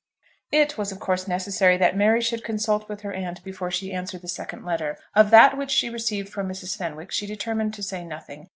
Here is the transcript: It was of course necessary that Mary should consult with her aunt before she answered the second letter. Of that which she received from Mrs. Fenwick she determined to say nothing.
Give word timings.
It 0.51 0.79
was 0.79 0.91
of 0.91 0.99
course 0.99 1.27
necessary 1.27 1.77
that 1.77 1.95
Mary 1.95 2.21
should 2.21 2.43
consult 2.43 2.89
with 2.89 3.01
her 3.01 3.13
aunt 3.13 3.43
before 3.43 3.69
she 3.69 3.93
answered 3.93 4.23
the 4.23 4.27
second 4.27 4.65
letter. 4.65 4.97
Of 5.13 5.29
that 5.29 5.55
which 5.59 5.69
she 5.69 5.91
received 5.91 6.29
from 6.29 6.49
Mrs. 6.49 6.75
Fenwick 6.75 7.11
she 7.11 7.27
determined 7.27 7.75
to 7.75 7.83
say 7.83 8.03
nothing. 8.03 8.49